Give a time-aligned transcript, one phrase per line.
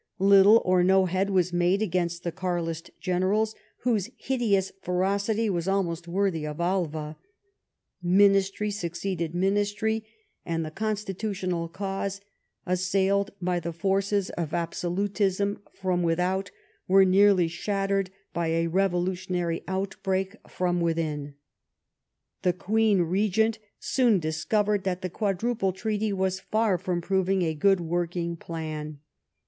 [0.17, 6.07] Little or no head was made against the Garlist generals, whose hideous ferocity was almost
[6.07, 7.17] worthy of Alva;
[8.01, 10.03] ministry succeeded ministry;
[10.43, 12.19] and the constitutional cause,
[12.65, 16.49] assailed by the forces of absolutism from with out,
[16.87, 21.35] was nearly shattered by a revolutionary outbreak from within.
[22.41, 27.79] The Queen Begent soon discovered that the Quadruple Treaty was far from proving a good
[27.79, 28.99] working plan.